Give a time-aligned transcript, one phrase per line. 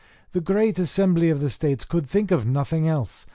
[0.31, 3.27] The great assembly of the states could think of nothing else.